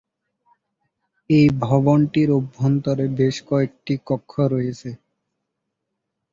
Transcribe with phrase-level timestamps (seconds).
[1.29, 4.89] এই ভবনটির অভ্যন্তরে বেশকয়েকটি কক্ষ রয়েছে।